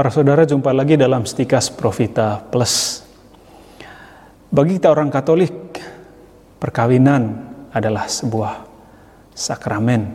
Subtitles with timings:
[0.00, 3.04] Para saudara jumpa lagi dalam Stikas Profita Plus.
[4.48, 5.76] Bagi kita orang Katolik,
[6.56, 7.36] perkawinan
[7.68, 8.64] adalah sebuah
[9.36, 10.08] sakramen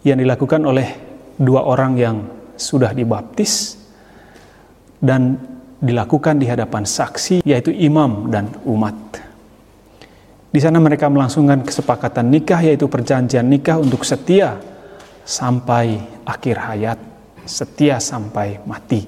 [0.00, 0.96] yang dilakukan oleh
[1.36, 2.24] dua orang yang
[2.56, 3.76] sudah dibaptis
[4.96, 5.36] dan
[5.76, 8.96] dilakukan di hadapan saksi yaitu imam dan umat.
[10.48, 14.56] Di sana mereka melangsungkan kesepakatan nikah yaitu perjanjian nikah untuk setia
[15.28, 17.09] sampai akhir hayat
[17.44, 19.06] setia sampai mati.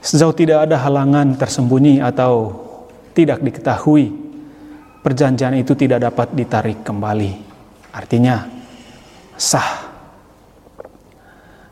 [0.00, 2.56] Sejauh tidak ada halangan tersembunyi atau
[3.12, 4.08] tidak diketahui,
[5.04, 7.32] perjanjian itu tidak dapat ditarik kembali.
[7.92, 8.48] Artinya,
[9.36, 9.92] sah.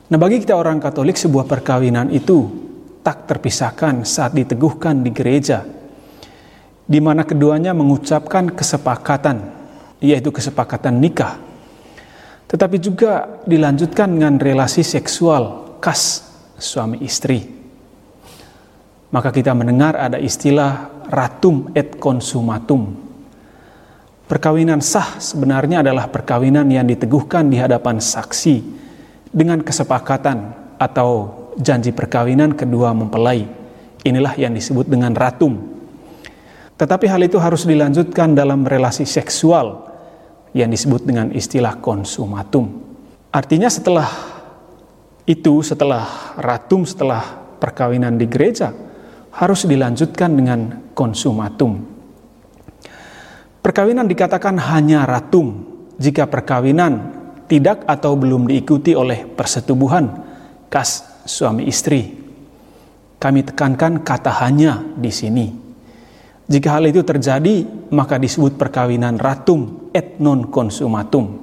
[0.08, 2.48] Nah, bagi kita orang Katolik, sebuah perkawinan itu
[3.00, 5.64] tak terpisahkan saat diteguhkan di gereja,
[6.84, 9.40] di mana keduanya mengucapkan kesepakatan,
[10.04, 11.47] yaitu kesepakatan nikah
[12.48, 16.24] tetapi juga dilanjutkan dengan relasi seksual khas
[16.56, 17.44] suami istri.
[19.12, 22.92] Maka kita mendengar ada istilah ratum et consumatum.
[24.28, 28.60] Perkawinan sah sebenarnya adalah perkawinan yang diteguhkan di hadapan saksi
[29.32, 33.48] dengan kesepakatan atau janji perkawinan kedua mempelai.
[34.04, 35.56] Inilah yang disebut dengan ratum.
[36.76, 39.87] Tetapi hal itu harus dilanjutkan dalam relasi seksual
[40.56, 42.68] yang disebut dengan istilah konsumatum.
[43.28, 44.08] Artinya setelah
[45.28, 47.20] itu, setelah ratum, setelah
[47.60, 48.72] perkawinan di gereja,
[49.36, 50.60] harus dilanjutkan dengan
[50.96, 51.84] konsumatum.
[53.60, 55.68] Perkawinan dikatakan hanya ratum
[56.00, 57.12] jika perkawinan
[57.44, 60.08] tidak atau belum diikuti oleh persetubuhan
[60.72, 62.16] kas suami istri.
[63.18, 65.46] Kami tekankan kata hanya di sini.
[66.48, 71.38] Jika hal itu terjadi, maka disebut perkawinan ratum et non consumatum.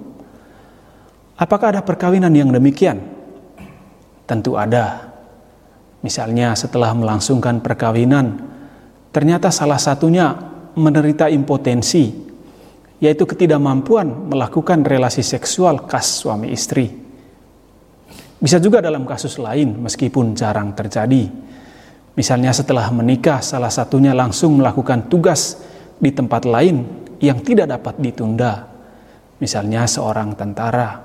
[1.35, 3.01] Apakah ada perkawinan yang demikian?
[4.25, 5.11] Tentu ada.
[5.99, 8.39] Misalnya setelah melangsungkan perkawinan,
[9.11, 10.31] ternyata salah satunya
[10.77, 12.13] menderita impotensi,
[13.01, 16.87] yaitu ketidakmampuan melakukan relasi seksual khas suami istri.
[18.39, 21.27] Bisa juga dalam kasus lain, meskipun jarang terjadi
[22.15, 25.59] Misalnya setelah menikah salah satunya langsung melakukan tugas
[25.99, 26.83] di tempat lain
[27.19, 28.67] yang tidak dapat ditunda.
[29.39, 31.03] Misalnya seorang tentara.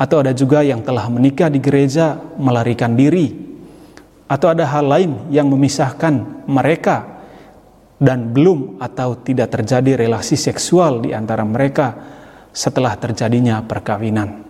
[0.00, 3.30] Atau ada juga yang telah menikah di gereja melarikan diri.
[4.30, 7.20] Atau ada hal lain yang memisahkan mereka
[8.00, 11.92] dan belum atau tidak terjadi relasi seksual di antara mereka
[12.50, 14.48] setelah terjadinya perkawinan.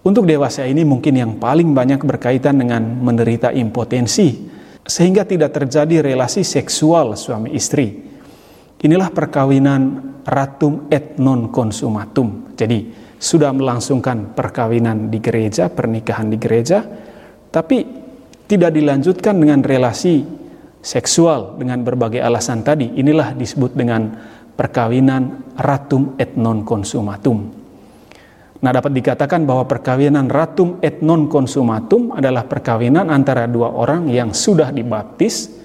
[0.00, 4.48] Untuk dewasa ini mungkin yang paling banyak berkaitan dengan menderita impotensi
[4.80, 8.09] sehingga tidak terjadi relasi seksual suami istri.
[8.80, 9.82] Inilah perkawinan
[10.24, 12.56] ratum et non consumatum.
[12.56, 12.88] Jadi
[13.20, 16.80] sudah melangsungkan perkawinan di gereja, pernikahan di gereja,
[17.52, 17.84] tapi
[18.48, 20.24] tidak dilanjutkan dengan relasi
[20.80, 22.96] seksual dengan berbagai alasan tadi.
[22.96, 24.16] Inilah disebut dengan
[24.56, 27.60] perkawinan ratum et non consumatum.
[28.60, 34.32] Nah, dapat dikatakan bahwa perkawinan ratum et non consumatum adalah perkawinan antara dua orang yang
[34.32, 35.59] sudah dibaptis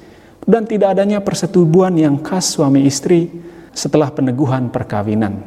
[0.45, 3.29] dan tidak adanya persetubuhan yang khas suami istri
[3.73, 5.41] setelah peneguhan perkawinan.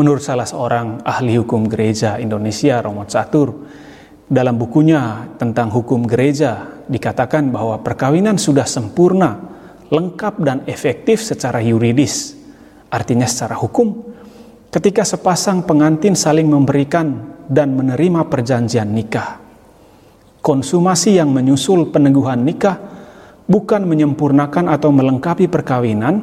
[0.00, 3.52] Menurut salah seorang ahli hukum gereja Indonesia, Romo Catur,
[4.24, 9.36] dalam bukunya tentang hukum gereja dikatakan bahwa perkawinan sudah sempurna,
[9.92, 12.32] lengkap dan efektif secara yuridis,
[12.88, 13.92] artinya secara hukum,
[14.72, 19.42] ketika sepasang pengantin saling memberikan dan menerima perjanjian nikah.
[20.40, 22.89] Konsumasi yang menyusul peneguhan nikah
[23.50, 26.22] bukan menyempurnakan atau melengkapi perkawinan,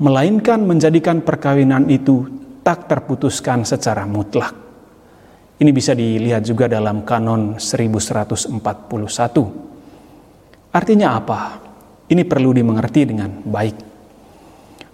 [0.00, 2.24] melainkan menjadikan perkawinan itu
[2.64, 4.56] tak terputuskan secara mutlak.
[5.60, 8.58] Ini bisa dilihat juga dalam kanon 1141.
[10.74, 11.62] Artinya apa?
[12.10, 13.76] Ini perlu dimengerti dengan baik.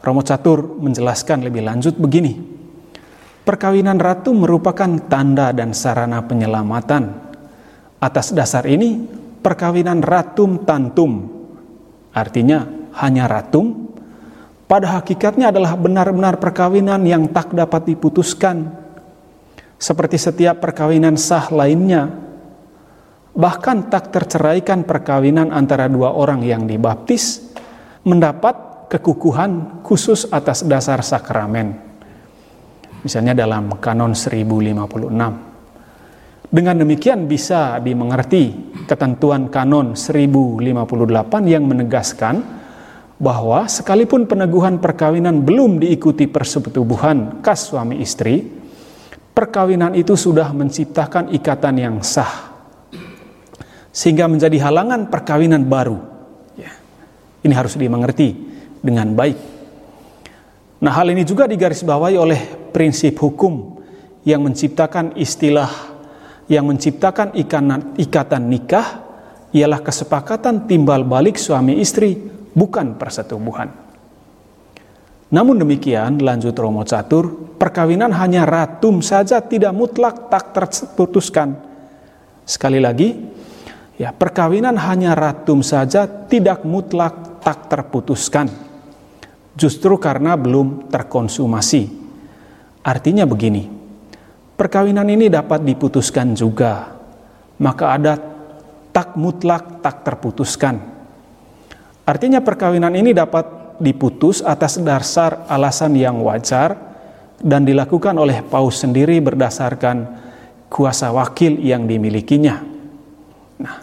[0.05, 2.37] Romo Catur menjelaskan lebih lanjut begini.
[3.41, 7.33] Perkawinan ratu merupakan tanda dan sarana penyelamatan.
[8.01, 9.01] Atas dasar ini,
[9.41, 11.40] perkawinan ratum tantum,
[12.15, 12.67] artinya
[13.03, 13.91] hanya ratum,
[14.71, 18.71] pada hakikatnya adalah benar-benar perkawinan yang tak dapat diputuskan,
[19.81, 22.11] seperti setiap perkawinan sah lainnya.
[23.31, 27.55] Bahkan tak terceraikan perkawinan antara dua orang yang dibaptis,
[28.03, 31.91] mendapat kekukuhan khusus atas dasar sakramen
[33.05, 36.51] misalnya dalam kanon 1056.
[36.51, 40.67] Dengan demikian bisa dimengerti ketentuan kanon 1058
[41.47, 42.43] yang menegaskan
[43.23, 48.43] bahwa sekalipun peneguhan perkawinan belum diikuti persetubuhan kas suami istri,
[49.31, 52.51] perkawinan itu sudah menciptakan ikatan yang sah.
[53.91, 55.99] sehingga menjadi halangan perkawinan baru.
[56.55, 56.71] Ya.
[57.43, 58.39] Ini harus dimengerti
[58.79, 59.35] dengan baik.
[60.79, 62.41] Nah, hal ini juga digarisbawahi oleh
[62.71, 63.83] prinsip hukum
[64.23, 65.90] yang menciptakan istilah
[66.51, 68.87] yang menciptakan ikatan, nikah
[69.55, 72.19] ialah kesepakatan timbal balik suami istri,
[72.51, 73.71] bukan persetubuhan.
[75.31, 81.55] Namun demikian, lanjut Romo Catur, perkawinan hanya ratum saja tidak mutlak tak terputuskan.
[82.43, 83.15] Sekali lagi,
[83.95, 88.51] ya perkawinan hanya ratum saja tidak mutlak tak terputuskan.
[89.55, 92.03] Justru karena belum terkonsumasi.
[92.83, 93.80] Artinya begini,
[94.61, 96.93] perkawinan ini dapat diputuskan juga.
[97.65, 98.13] Maka ada
[98.93, 100.77] tak mutlak tak terputuskan.
[102.05, 106.77] Artinya perkawinan ini dapat diputus atas dasar alasan yang wajar
[107.41, 110.29] dan dilakukan oleh paus sendiri berdasarkan
[110.69, 112.61] kuasa wakil yang dimilikinya.
[113.65, 113.77] Nah,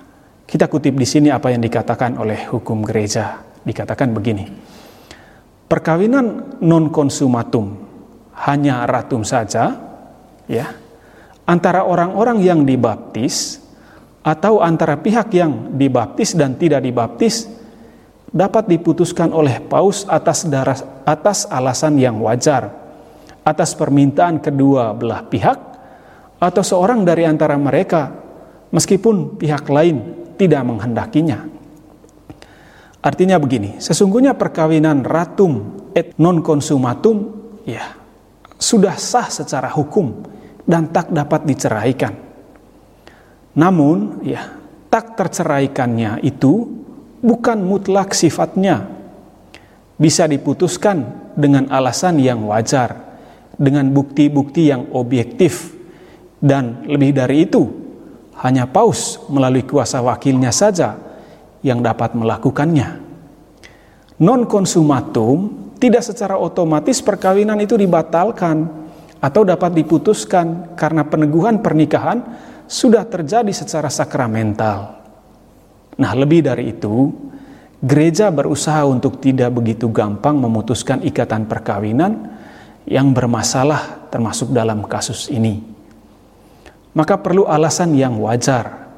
[0.45, 3.41] kita kutip di sini apa yang dikatakan oleh hukum gereja.
[3.65, 4.45] Dikatakan begini.
[5.65, 7.75] Perkawinan non konsumatum
[8.47, 9.86] hanya ratum saja
[10.47, 10.73] ya
[11.47, 13.63] antara orang-orang yang dibaptis
[14.27, 17.47] atau antara pihak yang dibaptis dan tidak dibaptis
[18.27, 20.75] dapat diputuskan oleh paus atas darah,
[21.07, 22.67] atas alasan yang wajar,
[23.47, 25.59] atas permintaan kedua belah pihak,
[26.43, 28.11] atau seorang dari antara mereka,
[28.75, 31.47] meskipun pihak lain tidak menghendakinya.
[32.99, 37.31] Artinya begini, sesungguhnya perkawinan ratum et non consumatum
[37.63, 37.95] ya
[38.59, 40.36] sudah sah secara hukum
[40.67, 42.13] dan tak dapat diceraikan.
[43.57, 44.43] Namun ya
[44.91, 46.67] tak terceraikannya itu
[47.23, 48.85] bukan mutlak sifatnya.
[49.97, 53.17] Bisa diputuskan dengan alasan yang wajar,
[53.57, 55.73] dengan bukti-bukti yang objektif,
[56.37, 57.65] dan lebih dari itu,
[58.45, 61.01] hanya paus melalui kuasa wakilnya saja
[61.65, 63.01] yang dapat melakukannya.
[64.21, 65.49] Non konsumatum
[65.81, 68.76] tidak secara otomatis perkawinan itu dibatalkan
[69.17, 72.21] atau dapat diputuskan karena peneguhan pernikahan
[72.67, 74.99] sudah terjadi secara sakramental.
[75.97, 77.09] Nah, lebih dari itu,
[77.81, 82.37] gereja berusaha untuk tidak begitu gampang memutuskan ikatan perkawinan
[82.85, 85.59] yang bermasalah termasuk dalam kasus ini.
[86.93, 88.89] Maka perlu alasan yang wajar.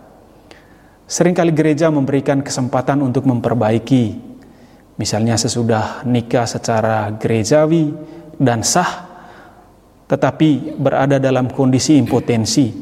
[1.10, 4.14] Seringkali gereja memberikan kesempatan untuk memperbaiki,
[5.02, 7.90] misalnya sesudah nikah secara gerejawi
[8.38, 9.09] dan sah,
[10.10, 12.74] tetapi berada dalam kondisi impotensi,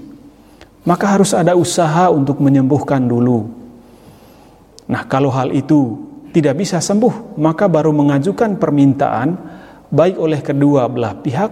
[0.88, 3.58] maka harus ada usaha untuk menyembuhkan dulu
[4.88, 6.00] Nah, kalau hal itu
[6.32, 9.36] tidak bisa sembuh, maka baru mengajukan permintaan
[9.92, 11.52] baik oleh kedua belah pihak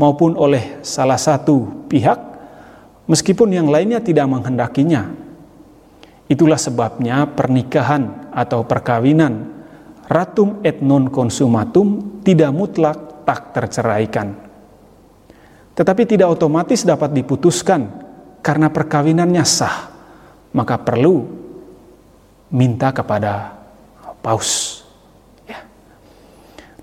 [0.00, 2.16] maupun oleh salah satu pihak,
[3.08, 5.12] meskipun yang lainnya tidak menghendakinya.
[6.32, 9.52] Itulah sebabnya pernikahan atau perkawinan
[10.08, 12.96] ratum et non consumatum tidak mutlak
[13.28, 14.51] tak terceraikan.
[15.82, 17.90] Tetapi tidak otomatis dapat diputuskan
[18.38, 19.90] karena perkawinannya sah,
[20.54, 21.26] maka perlu
[22.54, 23.50] minta kepada
[24.22, 24.78] paus.
[25.42, 25.66] Ya.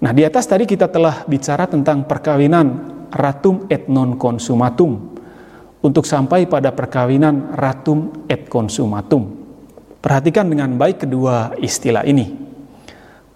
[0.03, 2.67] Nah di atas tadi kita telah bicara tentang perkawinan
[3.15, 5.15] ratum et non consumatum
[5.79, 9.31] untuk sampai pada perkawinan ratum et consumatum.
[10.03, 12.35] Perhatikan dengan baik kedua istilah ini.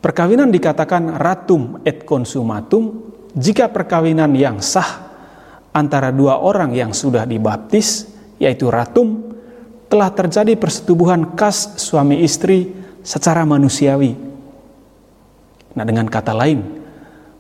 [0.04, 5.13] Perkawinan dikatakan ratum et consumatum jika perkawinan yang sah
[5.74, 9.34] antara dua orang yang sudah dibaptis, yaitu ratum
[9.90, 14.14] telah terjadi persetubuhan kas suami istri secara manusiawi.
[15.74, 16.62] Nah, dengan kata lain,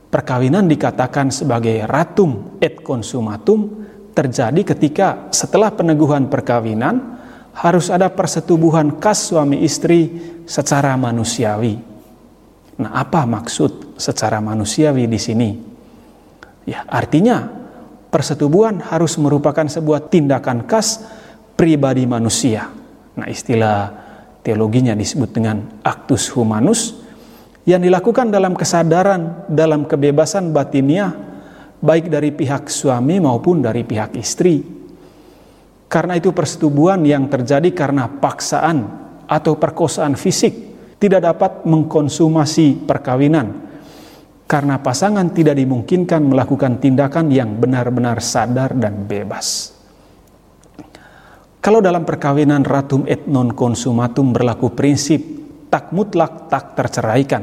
[0.10, 7.18] perkawinan dikatakan sebagai ratum et consumatum terjadi ketika setelah peneguhan perkawinan
[7.54, 10.10] harus ada persetubuhan kas suami istri
[10.46, 11.78] secara manusiawi.
[12.82, 15.50] Nah, apa maksud secara manusiawi di sini?
[16.66, 17.63] Ya, artinya
[18.14, 21.02] persetubuhan harus merupakan sebuah tindakan kas
[21.58, 22.70] pribadi manusia.
[23.18, 23.90] Nah, istilah
[24.46, 26.94] teologinya disebut dengan actus humanus
[27.66, 31.10] yang dilakukan dalam kesadaran, dalam kebebasan batiniah
[31.82, 34.62] baik dari pihak suami maupun dari pihak istri.
[35.90, 38.78] Karena itu persetubuhan yang terjadi karena paksaan
[39.26, 40.54] atau perkosaan fisik
[41.02, 43.73] tidak dapat mengkonsumasi perkawinan
[44.54, 49.74] karena pasangan tidak dimungkinkan melakukan tindakan yang benar-benar sadar dan bebas.
[51.58, 55.26] Kalau dalam perkawinan ratum et non consumatum berlaku prinsip
[55.74, 57.42] tak mutlak tak terceraikan,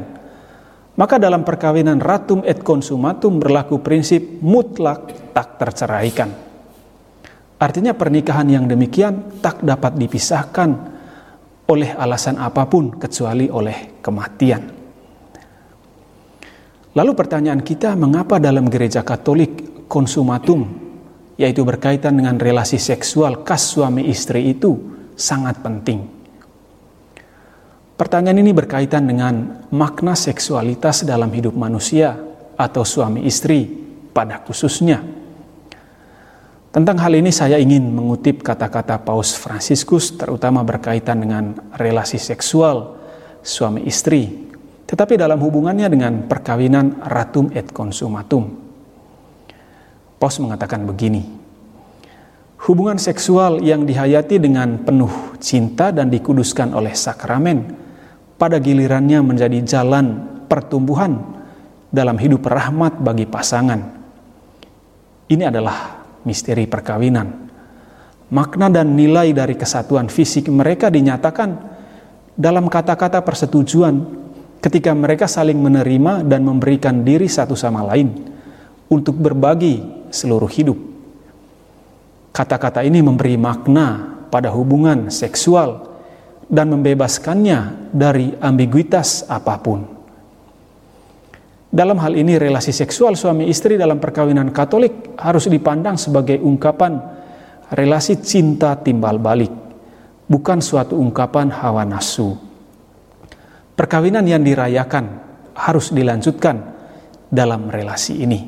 [0.95, 6.31] maka dalam perkawinan ratum et consumatum berlaku prinsip mutlak tak terceraikan.
[7.59, 10.69] Artinya pernikahan yang demikian tak dapat dipisahkan
[11.67, 14.80] oleh alasan apa pun kecuali oleh kematian.
[16.91, 20.67] Lalu pertanyaan kita, mengapa dalam gereja Katolik konsumatum,
[21.39, 24.75] yaitu berkaitan dengan relasi seksual kas suami istri itu
[25.15, 26.03] sangat penting?
[27.95, 32.17] Pertanyaan ini berkaitan dengan makna seksualitas dalam hidup manusia
[32.59, 33.63] atau suami istri
[34.11, 34.99] pada khususnya.
[36.75, 42.99] Tentang hal ini saya ingin mengutip kata-kata Paus Fransiskus terutama berkaitan dengan relasi seksual
[43.43, 44.50] suami istri,
[44.91, 48.51] tetapi dalam hubungannya dengan perkawinan ratum et consumatum.
[50.19, 51.23] Paus mengatakan begini,
[52.67, 57.71] hubungan seksual yang dihayati dengan penuh cinta dan dikuduskan oleh sakramen
[58.35, 61.23] pada gilirannya menjadi jalan pertumbuhan
[61.87, 63.79] dalam hidup rahmat bagi pasangan.
[65.31, 67.47] Ini adalah misteri perkawinan.
[68.27, 71.49] Makna dan nilai dari kesatuan fisik mereka dinyatakan
[72.35, 74.19] dalam kata-kata persetujuan
[74.61, 78.13] ketika mereka saling menerima dan memberikan diri satu sama lain
[78.87, 79.81] untuk berbagi
[80.13, 80.77] seluruh hidup.
[82.31, 85.91] Kata-kata ini memberi makna pada hubungan seksual
[86.47, 89.83] dan membebaskannya dari ambiguitas apa pun.
[91.71, 96.99] Dalam hal ini relasi seksual suami istri dalam perkawinan Katolik harus dipandang sebagai ungkapan
[97.71, 99.51] relasi cinta timbal balik,
[100.27, 102.50] bukan suatu ungkapan hawa nafsu.
[103.81, 105.05] Perkawinan yang dirayakan
[105.57, 106.61] harus dilanjutkan
[107.33, 108.45] dalam relasi ini.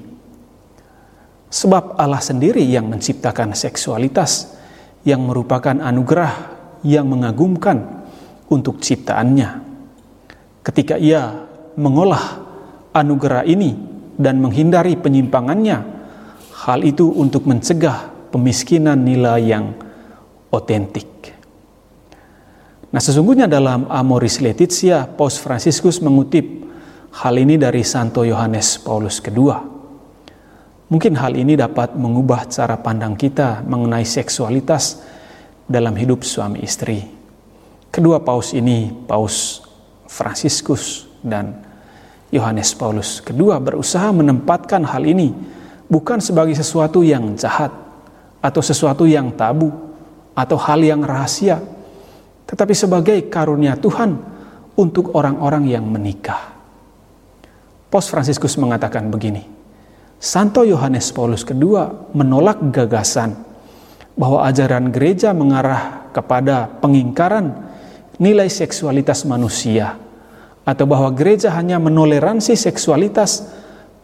[1.49, 4.53] Sebab Allah sendiri yang menciptakan seksualitas
[5.01, 6.53] yang merupakan anugerah
[6.85, 8.05] yang mengagumkan
[8.45, 9.49] untuk ciptaannya.
[10.61, 11.33] Ketika ia
[11.81, 12.37] mengolah
[12.93, 13.73] anugerah ini
[14.13, 16.05] dan menghindari penyimpangannya.
[16.63, 19.73] Hal itu untuk mencegah pemiskinan nilai yang
[20.53, 21.32] otentik.
[22.93, 26.45] Nah, sesungguhnya dalam Amoris Laetitia, Paus Franciscus mengutip
[27.25, 29.49] hal ini dari Santo Yohanes Paulus II.
[30.93, 35.01] Mungkin hal ini dapat mengubah cara pandang kita mengenai seksualitas
[35.65, 37.01] dalam hidup suami istri.
[37.89, 39.65] Kedua paus ini, Paus
[40.05, 41.65] Franciscus dan
[42.29, 45.33] Yohanes Paulus kedua berusaha menempatkan hal ini
[45.89, 47.73] bukan sebagai sesuatu yang jahat
[48.41, 49.69] atau sesuatu yang tabu
[50.33, 51.61] atau hal yang rahasia,
[52.47, 54.15] tetapi sebagai karunia Tuhan
[54.75, 56.53] untuk orang-orang yang menikah.
[57.93, 59.45] Pos Fransiskus mengatakan begini,
[60.17, 63.37] Santo Yohanes Paulus kedua menolak gagasan
[64.17, 67.53] bahwa ajaran gereja mengarah kepada pengingkaran
[68.17, 69.97] nilai seksualitas manusia
[70.63, 73.51] atau bahwa gereja hanya menoleransi seksualitas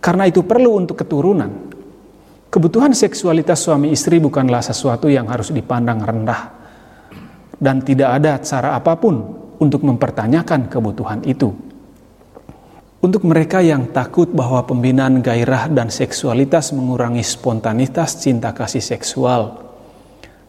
[0.04, 1.72] karena itu perlu untuk keturunan.
[2.50, 6.59] Kebutuhan seksualitas suami istri bukanlah sesuatu yang harus dipandang rendah
[7.60, 9.20] dan tidak ada cara apa pun
[9.60, 11.52] untuk mempertanyakan kebutuhan itu.
[13.00, 19.56] Untuk mereka yang takut bahwa pembinaan gairah dan seksualitas mengurangi spontanitas cinta kasih seksual,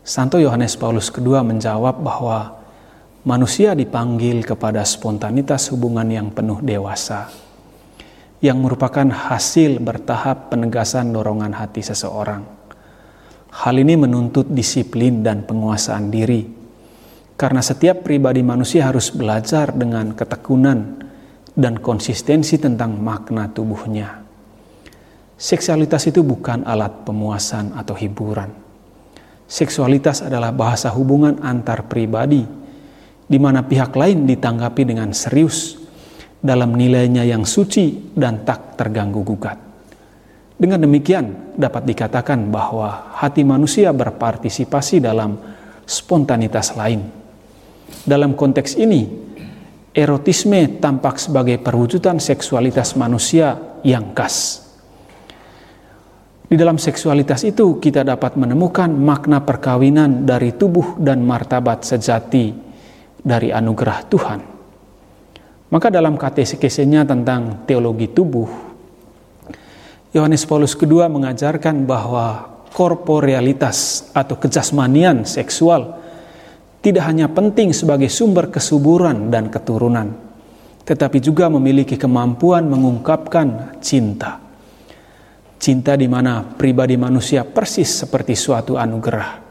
[0.03, 2.59] Santo Yohanes Paulus II menjawab bahwa
[3.23, 7.31] manusia dipanggil kepada spontanitas hubungan yang penuh dewasa,
[8.43, 12.43] yang merupakan hasil bertahap penegasan dorongan hati seseorang.
[13.51, 16.60] Hal ini menuntut disiplin dan penguasaan diri,
[17.41, 21.01] karena setiap pribadi manusia harus belajar dengan ketekunan
[21.57, 24.21] dan konsistensi tentang makna tubuhnya.
[25.41, 28.53] Seksualitas itu bukan alat pemuasan atau hiburan.
[29.49, 32.45] Seksualitas adalah bahasa hubungan antar pribadi
[33.25, 35.81] di mana pihak lain ditanggapi dengan serius
[36.45, 39.57] dalam nilainya yang suci dan tak terganggu gugat.
[40.61, 45.41] Dengan demikian, dapat dikatakan bahwa hati manusia berpartisipasi dalam
[45.89, 47.20] spontanitas lain.
[48.07, 49.07] Dalam konteks ini,
[49.91, 54.67] erotisme tampak sebagai perwujudan seksualitas manusia yang khas.
[56.51, 62.51] Di dalam seksualitas itu, kita dapat menemukan makna perkawinan dari tubuh dan martabat sejati
[63.23, 64.41] dari anugerah Tuhan.
[65.71, 68.51] Maka dalam katekesenya tentang teologi tubuh,
[70.11, 76.00] Yohanes Paulus II mengajarkan bahwa korporealitas atau kejasmanian seksual
[76.81, 80.17] tidak hanya penting sebagai sumber kesuburan dan keturunan,
[80.85, 84.41] tetapi juga memiliki kemampuan mengungkapkan cinta.
[85.61, 89.45] Cinta di mana pribadi manusia persis seperti suatu anugerah,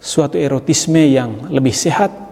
[0.00, 2.24] suatu erotisme yang lebih sehat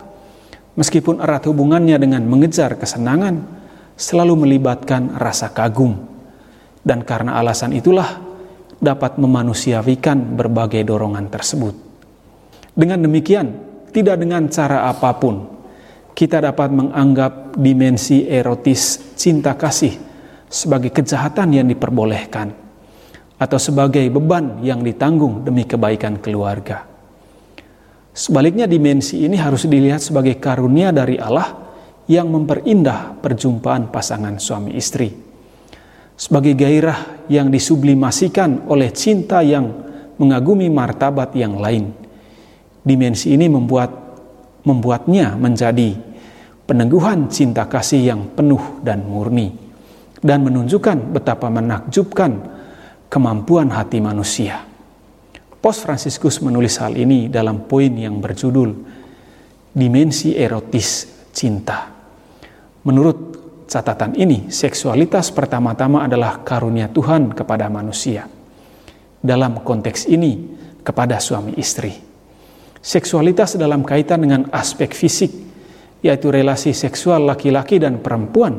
[0.72, 3.44] Meskipun erat hubungannya dengan mengejar kesenangan,
[3.92, 6.00] selalu melibatkan rasa kagum.
[6.80, 8.08] Dan karena alasan itulah
[8.80, 11.76] dapat memanusiawikan berbagai dorongan tersebut.
[12.72, 15.52] Dengan demikian, tidak dengan cara apa pun,
[16.12, 19.96] kita dapat menganggap dimensi erotis cinta kasih
[20.48, 22.52] sebagai kejahatan yang diperbolehkan
[23.40, 26.84] atau sebagai beban yang ditanggung demi kebaikan keluarga.
[28.12, 31.64] Sebaliknya dimensi ini harus dilihat sebagai karunia dari Allah
[32.04, 35.08] yang memperindah perjumpaan pasangan suami istri.
[36.12, 39.64] Sebagai gairah yang disublimasikan oleh cinta yang
[40.20, 42.01] mengagumi martabat yang lain.
[42.82, 44.02] Dimensi ini membuat
[44.66, 45.94] membuatnya menjadi
[46.66, 49.54] peneguhan cinta kasih yang penuh dan murni
[50.22, 52.42] dan menunjukkan betapa menakjubkan
[53.10, 54.62] kemampuan hati manusia.
[55.62, 58.70] Pos Franciscus menulis hal ini dalam poin yang berjudul
[59.70, 61.86] Dimensi Erotis Cinta.
[62.82, 63.18] Menurut
[63.70, 68.26] catatan ini, seksualitas pertama-tama adalah karunia Tuhan kepada manusia.
[69.22, 72.11] Dalam konteks ini, kepada suami istri
[72.82, 75.30] Seksualitas dalam kaitan dengan aspek fisik,
[76.02, 78.58] yaitu relasi seksual laki-laki dan perempuan,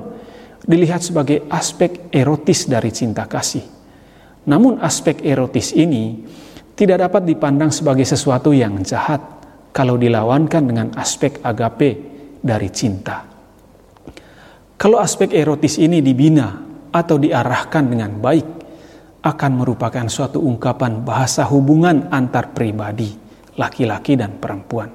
[0.63, 3.67] dilihat sebagai aspek erotis dari cinta kasih.
[4.47, 6.23] Namun aspek erotis ini
[6.71, 9.19] tidak dapat dipandang sebagai sesuatu yang jahat
[9.75, 11.91] kalau dilawankan dengan aspek agape
[12.39, 13.27] dari cinta.
[14.79, 16.63] Kalau aspek erotis ini dibina
[16.95, 18.47] atau diarahkan dengan baik,
[19.23, 23.22] akan merupakan suatu ungkapan bahasa hubungan antar pribadi
[23.57, 24.89] laki-laki dan perempuan.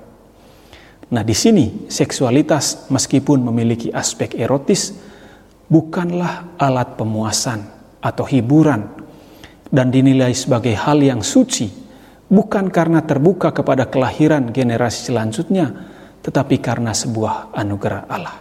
[1.09, 4.93] Nah, di sini seksualitas meskipun memiliki aspek erotis
[5.69, 7.65] bukanlah alat pemuasan
[8.05, 8.85] atau hiburan
[9.73, 11.69] dan dinilai sebagai hal yang suci
[12.29, 15.73] bukan karena terbuka kepada kelahiran generasi selanjutnya
[16.21, 18.37] tetapi karena sebuah anugerah Allah.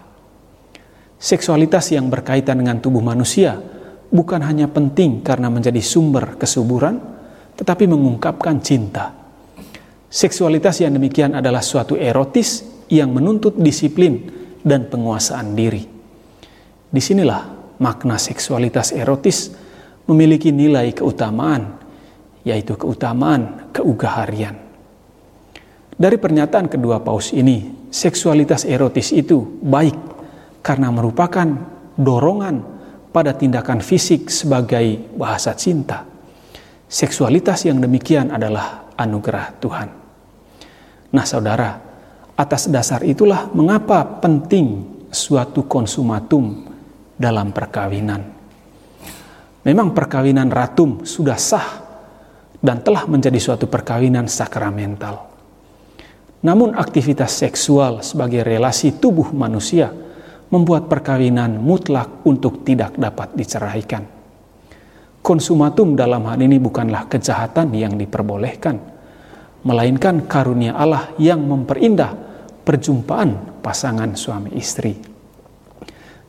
[1.18, 3.56] Seksualitas yang berkaitan dengan tubuh manusia
[4.12, 7.00] bukan hanya penting karena menjadi sumber kesuburan
[7.56, 9.26] tetapi mengungkapkan cinta
[10.07, 14.24] Seksualitas yang demikian adalah suatu erotis yang menuntut disiplin
[14.63, 15.83] dan penguasaan diri.
[16.87, 19.51] Di sinilah makna seksualitas erotis
[20.07, 21.75] memiliki nilai keutamaan,
[22.48, 24.55] yaitu keutamaan keugaharian.
[25.98, 29.98] Dari pernyataan kedua paus ini, seksualitas erotis itu baik
[30.63, 31.48] karena merupakan
[32.00, 32.63] dorongan
[33.11, 36.07] pada tindakan fisik sebagai bahasa cinta.
[36.87, 39.97] Seksualitas yang demikian adalah anugerah Tuhan.
[41.13, 41.79] Nah, saudara,
[42.35, 46.67] atas dasar itulah mengapa penting suatu konsumatum
[47.15, 48.22] dalam perkawinan.
[49.63, 51.67] Memang perkawinan ratum sudah sah
[52.61, 55.27] dan telah menjadi suatu perkawinan sakramental.
[56.46, 59.91] Namun aktivitas seksual sebagai relasi tubuh manusia
[60.48, 64.03] membuat perkawinan mutlak untuk tidak dapat diceraikan.
[65.20, 68.79] Konsumatum dalam hal ini bukanlah kejahatan yang diperbolehkan,
[69.68, 72.16] melainkan karunia Allah yang memperindah
[72.64, 74.96] perjumpaan pasangan suami istri.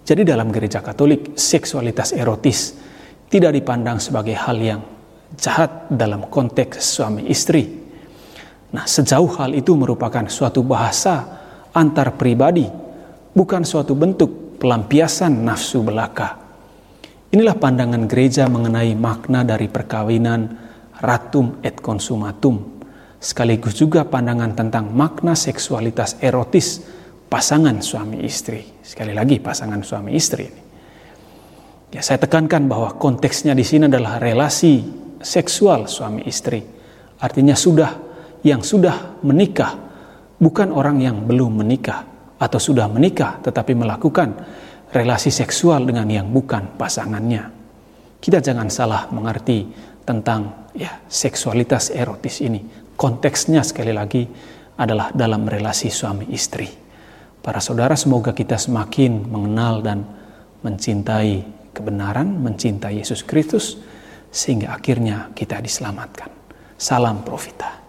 [0.02, 2.74] Jadi dalam gereja Katolik, seksualitas erotis
[3.30, 4.80] tidak dipandang sebagai hal yang
[5.38, 7.62] jahat dalam konteks suami istri.
[8.74, 11.22] Nah, sejauh hal itu merupakan suatu bahasa
[11.70, 12.66] antar pribadi,
[13.30, 16.48] bukan suatu bentuk pelampiasan nafsu belaka
[17.28, 20.48] Inilah pandangan gereja mengenai makna dari perkawinan
[21.04, 22.77] ratum et consumatum,
[23.18, 26.82] sekaligus juga pandangan tentang makna seksualitas erotis
[27.28, 28.64] pasangan suami istri.
[28.80, 30.62] Sekali lagi pasangan suami istri ini.
[31.88, 34.84] Ya, saya tekankan bahwa konteksnya di sini adalah relasi
[35.24, 36.60] seksual suami istri.
[37.18, 37.90] Artinya sudah
[38.44, 39.74] yang sudah menikah,
[40.38, 42.04] bukan orang yang belum menikah
[42.38, 44.36] atau sudah menikah tetapi melakukan
[44.94, 47.50] relasi seksual dengan yang bukan pasangannya.
[48.18, 49.68] Kita jangan salah mengerti
[50.04, 52.77] tentang ya seksualitas erotis ini.
[52.98, 54.26] Konteksnya sekali lagi
[54.74, 56.66] adalah dalam relasi suami istri.
[57.38, 60.02] Para saudara semoga kita semakin mengenal dan
[60.66, 63.78] mencintai kebenaran, mencintai Yesus Kristus
[64.34, 66.26] sehingga akhirnya kita diselamatkan.
[66.74, 67.87] Salam profita.